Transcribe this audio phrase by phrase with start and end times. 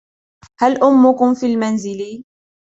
[0.59, 1.99] هل أمكم في المنزل؟